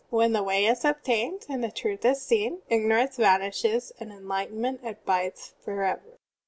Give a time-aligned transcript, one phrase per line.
[0.09, 4.81] When the Way is attained and the truth is seen, ignorance vanishes and enlighten ment
[4.83, 6.17] abides forever.